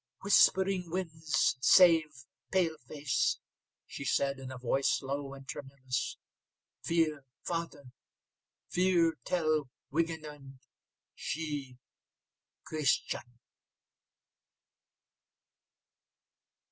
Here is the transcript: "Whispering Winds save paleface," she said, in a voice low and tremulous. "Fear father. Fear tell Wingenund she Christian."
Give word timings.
"Whispering 0.23 0.89
Winds 0.89 1.57
save 1.61 2.25
paleface," 2.51 3.37
she 3.85 4.03
said, 4.03 4.39
in 4.39 4.49
a 4.51 4.57
voice 4.57 4.99
low 5.03 5.35
and 5.35 5.47
tremulous. 5.47 6.17
"Fear 6.81 7.23
father. 7.43 7.83
Fear 8.67 9.19
tell 9.25 9.69
Wingenund 9.91 10.57
she 11.13 11.77
Christian." 12.63 13.39